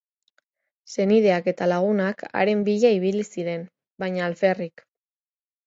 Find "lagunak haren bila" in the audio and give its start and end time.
1.73-2.93